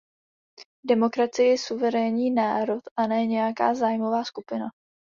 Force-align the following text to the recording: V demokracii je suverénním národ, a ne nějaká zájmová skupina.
V 0.83 0.87
demokracii 0.87 1.47
je 1.47 1.57
suverénním 1.57 2.35
národ, 2.35 2.81
a 2.97 3.07
ne 3.07 3.25
nějaká 3.25 3.73
zájmová 3.73 4.23
skupina. 4.23 4.65